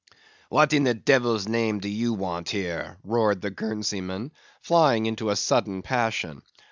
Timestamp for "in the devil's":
0.73-1.47